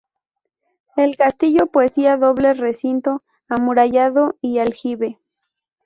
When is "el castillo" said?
0.95-1.67